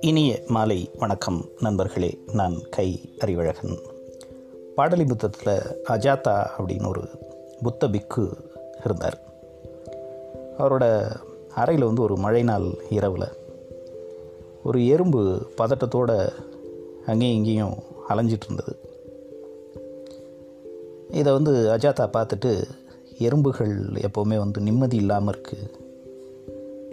[0.00, 3.78] இனிய மாலை வணக்கம் நண்பர்களே நான் கை அறிவழகன்.
[4.76, 7.00] பாடலி புத்தத்தில் அஜாதா அப்படின்னு ஒரு
[7.62, 8.28] புத்த பிக்கு
[8.84, 9.18] இருந்தார்.
[10.58, 11.10] அவரோட
[11.54, 13.28] அறையில் வந்து ஒரு மழை நாள் இரவில்
[14.64, 16.32] ஒரு எறும்பு பதட்டத்தோடு
[17.06, 17.74] அங்கேயும் இங்கேயும்
[18.08, 18.76] அலைஞ்சிட்டு இருந்தது.
[21.10, 22.64] இதை வந்து அஜாத்தா பார்த்துட்டு
[23.18, 25.82] எறும்புகள் எப்போவுமே வந்து நிம்மதி இல்லாமல் இருக்குது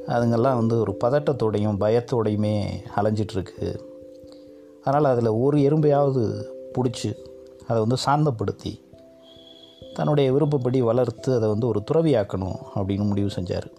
[0.07, 3.79] அதுங்கெல்லாம் வந்து ஒரு பதட்டத்தோடையும் பயத்தோடையுமே அலைஞ்சிட்ருக்கு.
[4.83, 7.15] அதனால் அதில் ஒரு எறும்பையாவது பிடிச்சி
[7.67, 8.79] அதை வந்து சாந்தப்படுத்தி
[9.93, 13.71] தன்னுடைய விருப்பப்படி வளர்த்து அதை வந்து ஒரு துறவியாக்கணும் அப்படின்னு முடிவு செஞ்சார்.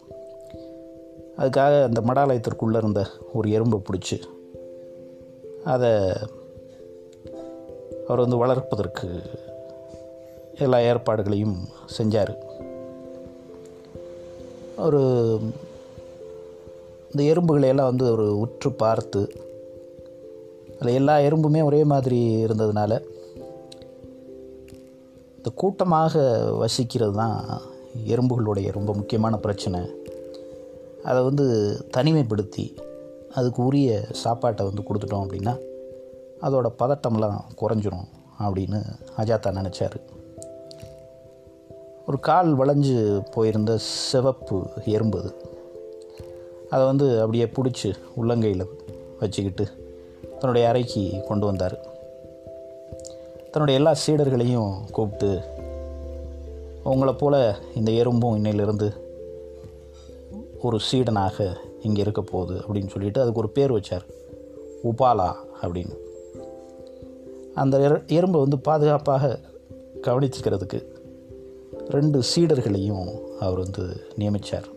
[1.39, 4.21] அதுக்காக அந்த மடாலயத்திற்குள்ளே இருந்த ஒரு எறும்பை பிடிச்சி
[5.65, 5.91] அதை
[8.07, 9.09] அவர் வந்து வளர்ப்பதற்கு
[10.59, 11.57] எல்லா ஏற்பாடுகளையும்
[11.99, 12.37] செஞ்சார்.
[14.77, 15.41] ஒரு
[17.13, 19.33] இந்த எறும்புகளையெல்லாம் வந்து ஒரு உற்று பார்த்து
[20.81, 23.01] அதில் எல்லா எறும்புமே ஒரே மாதிரி இருந்ததுனால
[25.37, 26.21] இந்த கூட்டமாக
[26.53, 27.61] வசிக்கிறது தான்
[28.07, 29.81] எறும்புகளுடைய ரொம்ப முக்கியமான பிரச்சனை.
[31.05, 32.77] அதை வந்து தனிமைப்படுத்தி
[33.33, 35.59] அதுக்கு உரிய சாப்பாட்டை வந்து கொடுத்துட்டோம் அப்படின்னா
[36.41, 38.09] அதோடய பதட்டம்லாம் குறைஞ்சிரும்
[38.41, 38.83] அப்படின்னு
[39.17, 40.12] அஜாத்தா நினச்சார்.
[42.13, 45.35] ஒரு கால் வளைஞ்சு போயிருந்த சிவப்பு எறும்பு அது.
[46.71, 48.69] அதை வந்து அப்படியே பிடிச்சி உள்ளங்கையில்
[49.21, 49.73] வச்சுக்கிட்டு
[50.31, 51.79] தன்னுடைய அறைக்கு கொண்டு வந்தார்.
[53.51, 55.41] தன்னுடைய எல்லா சீடர்களையும் கூப்பிட்டு
[56.83, 58.93] உங்களை போல் இந்த எறும்பும் இன்னையிலிருந்து
[60.63, 64.05] ஒரு சீடனாக இங்கே இருக்க போகுது அப்படின்னு சொல்லிட்டு அதுக்கு ஒரு பேர் வச்சார்.
[64.85, 65.97] உபாலா அப்படின்னு.
[67.55, 69.39] அந்த எறும்பை வந்து பாதுகாப்பாக
[70.03, 70.92] கவனிச்சுக்கிறதுக்கு
[71.89, 74.71] ரெண்டு சீடர்களையும் அவர் வந்து நியமித்தார்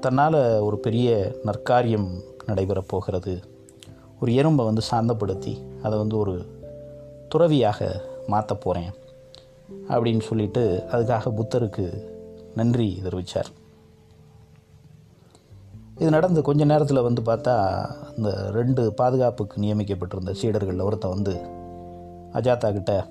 [0.00, 3.40] தன்னால் ஒரு பெரிய நற்காரியம் நடைபெறப் போகிறது.
[4.20, 6.46] ஒரு எறும்பை வந்து சாந்தப்படுத்தி அதை வந்து ஒரு
[7.28, 8.90] துறவியாக மாற்ற போகிறேன்
[9.88, 12.12] அப்படின்னு சொல்லிட்டு அதுக்காக புத்தருக்கு
[12.54, 13.50] நன்றி தெரிவித்தார்
[15.98, 21.32] இது நடந்து கொஞ்ச நேரத்தில் வந்து பார்த்தா இந்த ரெண்டு பாதுகாப்புக்கு நியமிக்கப்பட்டிருந்த சீடர்களில் ஒருத்தன் வந்து
[22.32, 23.06] அஜாத்தா கிட்ட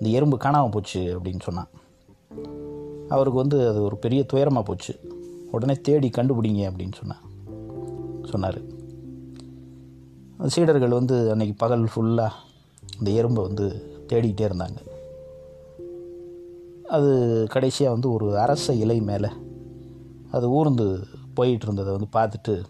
[0.00, 1.70] இந்த எறும்பு காணாமல் போச்சு அப்படின்னு சொன்னான்.
[3.08, 4.94] அவருக்கு வந்து அது ஒரு பெரிய துயரமாக போச்சு.
[5.50, 7.24] உடனே தேடி கண்டுபிடிங்க அப்படின்னு சொன்னான்.
[8.24, 8.60] சொன்னார்.
[10.46, 12.30] சீடர்கள் வந்து அன்றைக்கி பகல் ஃபுல்லாக
[12.98, 13.66] இந்த எறும்பை வந்து
[14.08, 14.78] தேடிக்கிட்டே இருந்தாங்க.
[16.88, 19.28] அது கடைசியாக வந்து ஒரு அரச இலை மேலே
[20.30, 22.62] அது ஊர்ந்து போயிட்டு இருந்ததை வந்து பார்த்துட்டு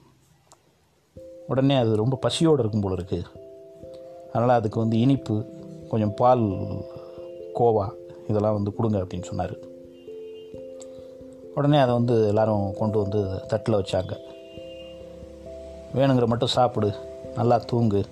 [1.46, 3.24] உடனே அது ரொம்ப பசியோடு இருக்கும் போல இருக்குது
[4.32, 5.44] அதனால் அதுக்கு வந்து இனிப்பு
[5.88, 6.44] கொஞ்சம் பால்
[7.60, 7.86] கோவா
[8.28, 9.54] இதெல்லாம் வந்து கொடுங்க அப்படின்னு சொன்னார்.
[11.54, 14.14] உடனே அதை வந்து எல்லோரும் கொண்டு வந்து தட்டில் வச்சாங்க.
[15.94, 16.90] வேணுங்கிற மட்டும் சாப்பிடு
[17.34, 18.02] நல்லா தூங்கு.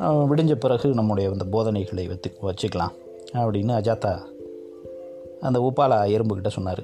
[0.00, 2.94] விடிஞ்ச பிறகு நம்முடைய அந்த போதனைகளை வச்சு வச்சுக்கலாம்
[3.44, 4.12] அப்படின்னு அஜாத்தா
[5.40, 6.82] அந்த உப்பாலா எறும்புக்கிட்ட சொன்னார்.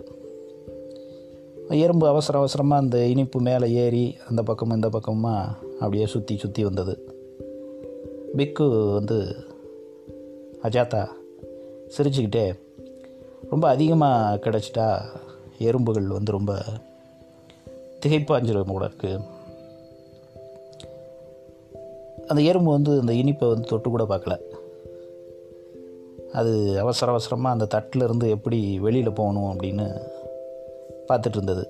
[1.83, 6.95] எறும்பு அவசர அவசரமாக அந்த இனிப்பு மேலே ஏறி அந்த பக்கமும் இந்த பக்கமாக அப்படியே சுற்றி சுற்றி வந்தது.
[8.37, 9.19] பிக்கு வந்து
[10.63, 11.03] அஜாத்தா
[11.97, 12.59] சிரிச்சுக்கிட்டே
[13.51, 15.03] ரொம்ப அதிகமாக கிடச்சிட்டா
[15.59, 16.55] எறும்புகள் வந்து ரொம்ப
[18.01, 19.25] திகைப்பாஞ்சிரும் கூட இருக்குது
[22.27, 24.39] அந்த எறும்பு வந்து அந்த இனிப்பை வந்து தொட்டு கூட பார்க்கல.
[26.33, 30.01] அது அவசர அவசரமாக அந்த தட்டில் இருந்து எப்படி வெளியில் போகணும் அப்படின்னு
[31.09, 31.69] பார்த்துட்டு இருந்தது.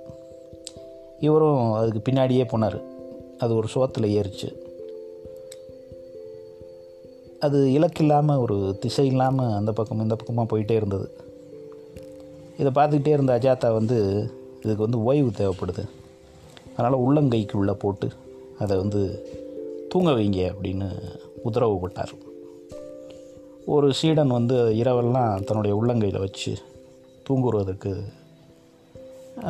[1.18, 2.82] இவரும் அதுக்கு பின்னாடியே போனார்.
[3.38, 4.48] அது ஒரு சோத்தில் ஏறிச்சு.
[7.46, 11.06] அது இலக்கு இல்லாமல் ஒரு திசை இல்லாமல் அந்த பக்கம் இந்த பக்கமாக போயிட்டே இருந்தது.
[12.58, 13.98] இதை பார்த்துக்கிட்டே இருந்த அஜாத்தா வந்து
[14.62, 15.84] இதுக்கு வந்து ஓய்வு தேவைப்படுது.
[16.76, 18.08] அதனால் உள்ளங்கைக்கு உள்ளே போட்டு
[18.58, 19.00] அதை வந்து
[19.88, 20.88] தூங்க வைங்க அப்படின்னு
[21.42, 22.12] உத்தரவு போட்டார்.
[23.66, 26.52] ஒரு சீடன் வந்து இரவெல்லாம் தன்னுடைய உள்ளங்கையில் வச்சு
[27.28, 27.92] தூங்குறதுக்கு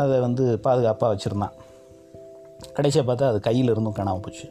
[0.02, 1.56] அதை வந்து பாதுகாப்பாக வச்சுருந்தான்.
[2.74, 4.46] கடைசியாக பார்த்தா அது கையில் இருந்தும் காணாமல் போச்சு.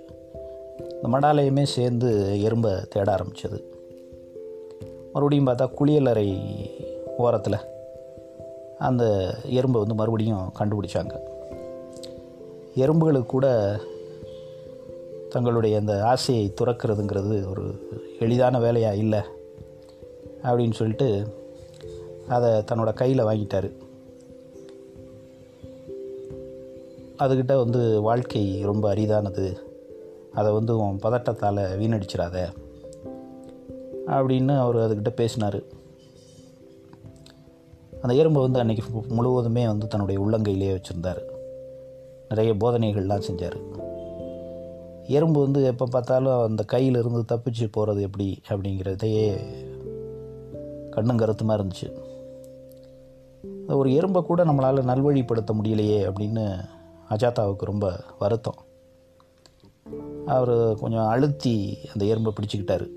[0.90, 3.70] இந்த மடாலயமே சேர்ந்து எறும்பை தேட ஆரம்பித்தது
[5.14, 6.30] மறுபடியும் பார்த்தா குளியலறை
[7.18, 7.70] ஓரத்தில்
[8.78, 11.20] அந்த எறும்பை வந்து மறுபடியும் கண்டுபிடிச்சாங்க.
[12.76, 13.80] எறும்புகளுக்கு கூட
[15.30, 17.90] தங்களுடைய அந்த ஆசையை துறக்கிறதுங்கிறது ஒரு
[18.20, 19.20] எளிதான வேலையாக இல்லை
[20.44, 21.28] அப்படின்னு சொல்லிட்டு
[22.28, 23.72] அதை தன்னோட கையில் வாங்கிட்டார்.
[27.20, 29.71] அதுக்கிட்ட வந்து வாழ்க்கை ரொம்ப அரிதானது.
[30.34, 32.54] அதை வந்து உன் பதட்டத்தால் வீணடிச்சிடாத
[34.06, 35.60] அப்படின்னு அவர் அதுக்கிட்ட பேசினார்.
[38.02, 41.22] அந்த எறும்பை வந்து அன்றைக்கி முழுவதுமே வந்து தன்னுடைய உள்ளங்கையிலேயே வச்சுருந்தார்.
[42.30, 43.58] நிறைய போதனைகள்லாம் செஞ்சார்.
[45.08, 49.38] எறும்பு வந்து எப்போ பார்த்தாலும் அந்த கையிலிருந்து தப்பிச்சு போகிறது எப்படி அப்படிங்கிறதையே
[50.90, 52.00] கண்ணும் கருத்துமாக இருந்துச்சு.
[53.68, 56.60] ஒரு எறும்பை கூட நம்மளால் நல்வழிப்படுத்த முடியலையே அப்படின்னு
[57.10, 58.61] அஜாதாவுக்கு ரொம்ப வருத்தம்.
[60.32, 62.88] அவர் கொஞ்சம் அழுத்தி அந்த எறும்பை பிடிச்சிக்கிட்டாரு.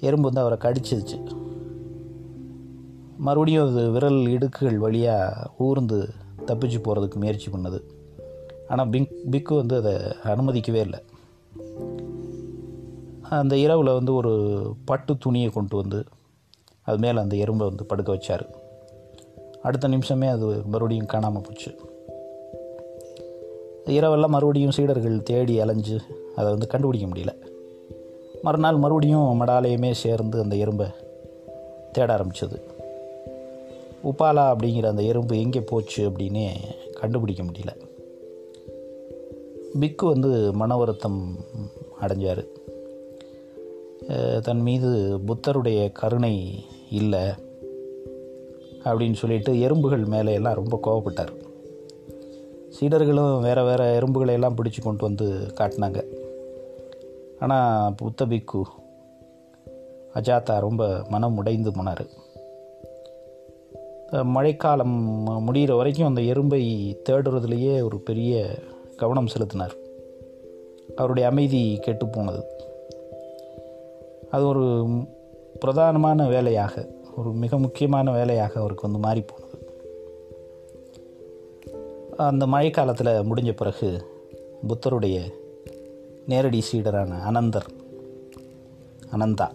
[0.00, 1.18] எறும்பு வந்து அவரை கடிச்சிருச்சு.
[3.18, 5.98] மறுபடியும் அது விரல் இடுக்குகள் வழியாக ஊர்ந்து
[6.46, 7.80] தப்பிச்சு போகிறதுக்கு முயற்சி பண்ணது.
[8.68, 9.94] ஆனால் பிங் பிக்கு வந்து அதை
[10.24, 11.00] அனுமதிக்கவே இல்லை.
[13.30, 14.32] அந்த இரவில் வந்து ஒரு
[14.84, 16.04] பட்டு துணியை கொண்டு வந்து
[16.82, 18.44] அது மேலே அந்த எறும்பை வந்து படுக்க வச்சார்.
[19.62, 21.70] அடுத்த நிமிஷமே அது மறுபடியும் காணாமல் போச்சு.
[23.90, 26.00] இரவெல்லாம் மறுபடியும் சீடர்கள் தேடி அலைஞ்சு
[26.36, 27.32] அதை வந்து கண்டுபிடிக்க முடியல.
[28.42, 30.94] மறுநாள் மறுபடியும் மடாலயமே சேர்ந்து அந்த எறும்பை
[31.92, 32.62] தேட ஆரம்பித்தது
[34.04, 36.50] உப்பாலா அப்படிங்கிற அந்த எறும்பு எங்கே போச்சு அப்படின்னு
[36.92, 37.72] கண்டுபிடிக்க முடியல.
[39.80, 41.36] பிக்கு வந்து மன வருத்தம்
[42.00, 42.46] அடைஞ்சார்
[44.40, 47.20] தன் மீது புத்தருடைய கருணை இல்லை
[48.84, 51.32] அப்படின்னு சொல்லிட்டு எறும்புகள் மேலே எல்லாம் ரொம்ப கோவப்பட்டார்.
[52.78, 56.00] சீடர்களும் வேறு வேறு எறும்புகளை எல்லாம் பிடிச்சி கொண்டு வந்து காட்டினாங்க.
[57.38, 58.60] ஆனால் புத்த பிக்கு
[60.14, 62.04] அஜாத்தா ரொம்ப மனம் உடைந்து போனார்.
[64.24, 64.96] மழைக்காலம்
[65.46, 66.62] முடிகிற வரைக்கும் அந்த எறும்பை
[67.08, 68.58] தேடுறதுலேயே ஒரு பெரிய
[68.96, 69.74] கவனம் செலுத்தினார்.
[70.96, 72.42] அவருடைய அமைதி கெட்டு போனது.
[74.30, 74.64] அது ஒரு
[75.64, 79.47] பிரதானமான வேலையாக ஒரு மிக முக்கியமான வேலையாக அவருக்கு வந்து மாறிப்போனது.
[82.18, 84.06] அந்த மழைக்காலத்தில் முடிஞ்ச பிறகு
[84.68, 85.20] புத்தருடைய
[86.26, 87.66] நேரடி சீடரான அனந்தர்
[89.10, 89.50] அனந்தா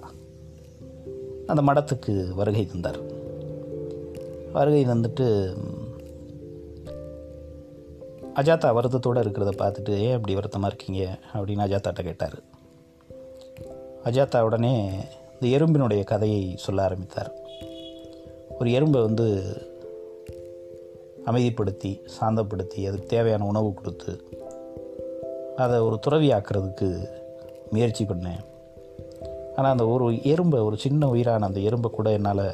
[1.48, 3.00] அந்த மடத்துக்கு வருகை தந்தார்.
[4.54, 5.56] வருகை தந்துட்டு
[8.36, 11.18] அஜாத்தா வருத்தத்தோடு இருக்கிறத பார்த்துட்டு ஏன் அப்படி வருத்தமாக இருக்கீங்க?
[11.33, 12.39] அப்படின்னு அஜாத்தாட்ட கேட்டார்.
[14.04, 14.89] அஜாத்தா உடனே
[15.39, 17.33] இந்த எறும்பினுடைய கதையை சொல்ல ஆரம்பித்தார்.
[18.60, 19.57] ஒரு எறும்பை வந்து
[21.25, 24.24] அமைதிப்படுத்தி சாந்தப்படுத்தி அதுக்கு தேவையான உணவு கொடுத்து
[25.56, 27.08] அதை ஒரு துறவியாக்குறதுக்கு
[27.72, 28.44] முயற்சி பண்ணேன்.
[29.56, 32.46] ஆனால் அந்த ஒரு எறும்பை ஒரு சின்ன உயிரான அந்த எறும்பை கூட என்னால்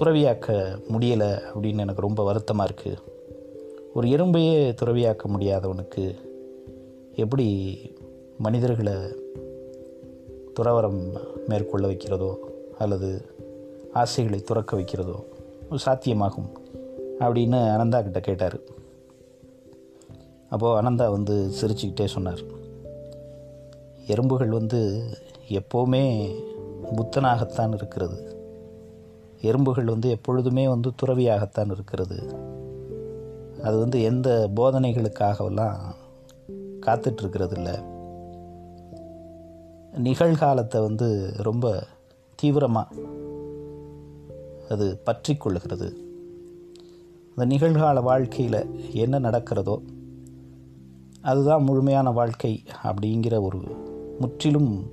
[0.00, 2.96] துறவியாக்க முடியலை அப்படின்னு எனக்கு ரொம்ப வருத்தமாக இருக்குது
[3.94, 6.14] ஒரு எறும்பையே துறவியாக்க முடியாதவனுக்கு
[7.14, 7.46] எப்படி
[8.38, 8.92] மனிதர்களை
[10.60, 12.36] துறவரம் மேற்கொள்ள வைக்கிறதோ
[12.78, 13.24] அல்லது
[13.92, 15.24] ஆசைகளை துறக்க வைக்கிறதோ
[15.86, 16.50] சாத்தியமாகும்
[17.18, 18.58] அப்படின்னு அனந்தா கிட்ட கேட்டார்.
[20.48, 22.40] அப்போது அனந்தா வந்து சிரிச்சுக்கிட்டே சொன்னார்.
[24.06, 25.10] எறும்புகள் வந்து
[25.48, 26.34] எப்போவுமே
[26.96, 28.46] புத்தனாகத்தான் இருக்கிறது.
[29.40, 32.50] எறும்புகள் வந்து எப்பொழுதுமே வந்து துறவியாகத்தான் இருக்கிறது.
[33.62, 35.76] அது வந்து எந்த போதனைகளுக்காகவெல்லாம்
[36.86, 37.74] காத்துட்ருக்கிறது இல்லை
[40.02, 41.82] நிகழ்காலத்தை வந்து ரொம்ப
[42.34, 42.94] தீவிரமாக
[44.72, 45.92] அது பற்றி கொள்ளுகிறது
[47.36, 49.82] அந்த நிகழ்கால வாழ்க்கையில் என்ன நடக்கிறதோ
[51.20, 53.60] அதுதான் முழுமையான வாழ்க்கை அப்படிங்கிற ஒரு
[54.20, 54.90] முற்றிலும்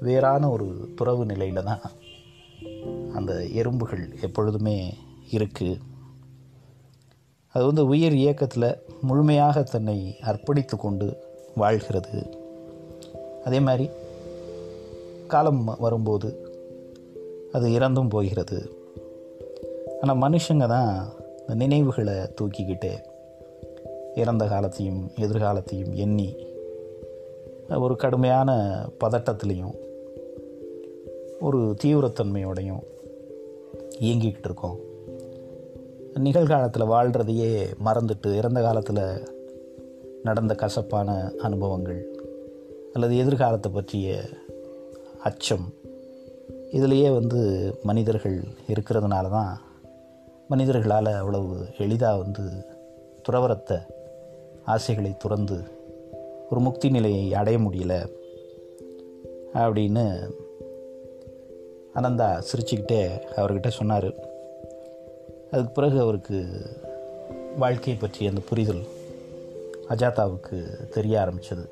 [0.00, 1.80] வேறான ஒரு துறவு நிலையில் தான்
[3.14, 4.94] அந்த எறும்புகள் எப்பொழுதுமே
[5.30, 5.80] இருக்குது
[7.52, 11.16] அது வந்து உயிர் இயக்கத்தில் முழுமையாக தன்னை அர்ப்பணித்து கொண்டு
[11.54, 12.38] வாழ்கிறது.
[13.44, 13.88] அதே மாதிரி
[15.28, 16.49] காலம் வரும்போது
[17.52, 18.70] அது இறந்தும் போகிறது.
[20.00, 21.08] ஆனால் மனுஷங்க தான்
[21.40, 22.92] இந்த நினைவுகளை தூக்கிக்கிட்டு
[24.14, 26.36] இறந்த காலத்தையும் எதிர்காலத்தையும் எண்ணி
[27.68, 28.50] ஒரு கடுமையான
[29.04, 29.74] பதட்டத்துலேயும்
[31.40, 32.82] ஒரு தீவிரத்தன்மையோடையும்
[34.00, 34.78] இயங்கிக்கிட்டு இருக்கோம்.
[36.14, 39.28] நிகழ்காலத்தில் வாழ்கிறதையே மறந்துட்டு இறந்த காலத்தில்
[40.22, 42.00] நடந்த கசப்பான அனுபவங்கள்
[42.92, 44.20] அல்லது எதிர்காலத்தை பற்றிய
[45.22, 45.72] அச்சம்
[46.70, 49.60] இதிலேயே வந்து மனிதர்கள் இருக்கிறதுனால தான்
[50.48, 52.42] மனிதர்களால் அவ்வளவு எளிதாக வந்து
[53.28, 53.80] துறவரத்த
[54.64, 55.62] ஆசைகளை துறந்து
[56.50, 58.08] ஒரு முக்தி நிலையை அடைய முடியல
[59.54, 60.30] அப்படின்னு
[61.94, 64.12] அனந்தா சிரிச்சுக்கிட்டே அவர்கிட்ட சொன்னார்.
[65.50, 66.46] அதுக்கு பிறகு அவருக்கு
[67.56, 68.82] வாழ்க்கையை பற்றிய அந்த புரிதல்
[69.88, 71.68] அஜாதாவுக்கு தெரிய ஆரம்பித்தது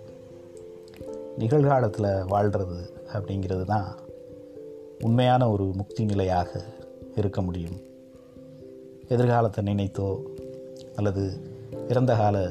[1.38, 3.98] நிகழ்காலத்தில் வாழ்கிறது அப்படிங்கிறது தான்
[5.00, 6.64] உண்மையான ஒரு முக்தி நிலையாக
[7.16, 7.78] இருக்க முடியும்.
[9.08, 10.22] எதிர்காலத்தை நினைத்தோ
[10.96, 11.32] அல்லது
[11.88, 12.48] இறந்த கால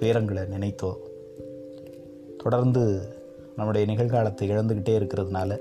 [0.00, 0.90] துயரங்களை நினைத்தோ
[2.42, 3.08] தொடர்ந்து
[3.56, 5.58] நம்முடைய நிகழ்காலத்தை இழந்துக்கிட்டே இருக்கிறதுனால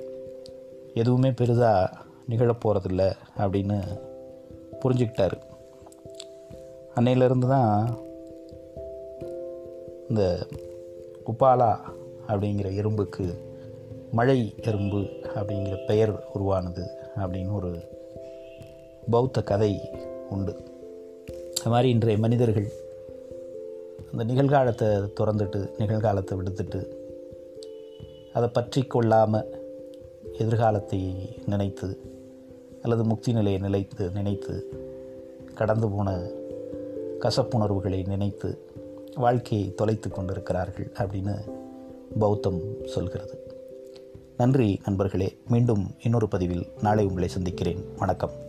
[0.94, 1.94] எதுவுமே பெரிதாக
[2.30, 3.78] நிகழப்போகிறதில்ல அப்படின்னு
[4.82, 5.38] புரிஞ்சுக்கிட்டார்.
[6.96, 7.98] அன்னையிலேருந்து தான்
[10.10, 10.48] இந்த
[11.26, 11.72] உப்பாலா
[12.28, 13.38] அப்படிங்கிற எறும்புக்கு
[14.12, 15.00] மழை எறும்பு
[15.36, 17.80] அப்படிங்கிற பெயர் உருவானது அப்படின்னு ஒரு
[19.10, 19.90] பௌத்த கதை
[20.30, 20.54] உண்டு.
[21.60, 22.72] அது மாதிரி இன்றைய மனிதர்கள்
[24.12, 24.88] அந்த நிகழ்காலத்தை
[25.20, 26.88] திறந்துட்டு நிகழ்காலத்தை விடுத்துட்டு
[28.34, 29.64] அதை பற்றி கொள்ளாமல்
[30.38, 32.00] எதிர்காலத்தை நினைத்து
[32.82, 34.70] அல்லது முக்தி நிலையை நிலைத்து நினைத்து
[35.54, 36.18] கடந்து போன
[37.20, 38.68] கசப்புணர்வுகளை நினைத்து
[39.16, 41.36] வாழ்க்கையை தொலைத்து கொண்டிருக்கிறார்கள் அப்படின்னு
[42.20, 43.45] பௌத்தம் சொல்கிறது.
[44.38, 45.42] நன்றி நண்பர்களே.
[45.48, 47.86] மீண்டும் இன்னொரு பதிவில் நாளை உங்களை சந்திக்கிறேன்.
[47.98, 48.45] வணக்கம்.